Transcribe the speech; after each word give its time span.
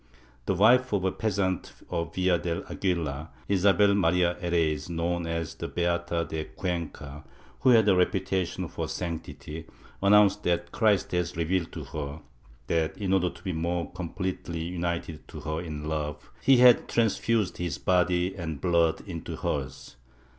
The 0.47 0.55
wife 0.55 0.93
of 0.93 1.05
a 1.05 1.11
peasant 1.11 1.73
of 1.91 2.15
Villar 2.15 2.39
del 2.39 2.63
Aguila, 2.67 3.29
Isabel 3.47 3.93
Maria 3.93 4.35
Herraiz, 4.41 4.89
known 4.89 5.27
as 5.27 5.53
the 5.53 5.67
Beata 5.67 6.25
de 6.27 6.45
Cuenca, 6.45 7.23
who 7.59 7.69
had 7.69 7.87
a 7.87 7.95
reputation 7.95 8.67
for 8.67 8.87
sanctity, 8.87 9.65
annomiced 10.01 10.41
that 10.41 10.71
Christ 10.71 11.11
had 11.11 11.37
revealed 11.37 11.71
to 11.73 11.83
her 11.83 12.21
that, 12.65 12.97
in 12.97 13.13
order 13.13 13.29
to 13.29 13.43
be 13.43 13.53
more 13.53 13.91
completely 13.91 14.63
united 14.63 15.27
to 15.27 15.41
her 15.41 15.61
in 15.61 15.87
love, 15.87 16.31
he 16.41 16.57
had 16.57 16.87
trans 16.87 17.17
fused 17.19 17.57
his 17.57 17.77
body 17.77 18.35
and 18.35 18.59
blood 18.59 19.07
into 19.07 19.35
hers. 19.35 19.97